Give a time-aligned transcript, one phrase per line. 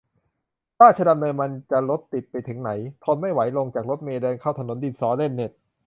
[0.81, 2.71] ราชดำเนินมันจะรถติดไปถึงไหน
[3.03, 5.51] ทนไม่ไหว ลงจากรถเมล์ เดินเข้าถนนดินสอ เล่นเน็ต!